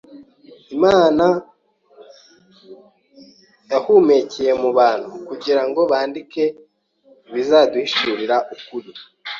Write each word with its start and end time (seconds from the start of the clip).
Imana 0.75 1.25
yahumekeye 3.71 4.51
mu 4.61 4.69
bantu 4.77 5.07
kugira 5.27 5.61
ngo 5.67 5.79
bandike 5.91 6.43
ibizaduhishurira 7.29 8.35
ukuri, 8.55 8.89